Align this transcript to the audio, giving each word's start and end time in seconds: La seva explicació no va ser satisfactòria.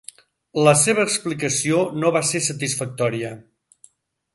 La 0.67 0.73
seva 0.83 1.03
explicació 1.09 1.85
no 2.01 2.13
va 2.19 2.25
ser 2.33 2.45
satisfactòria. 2.49 3.39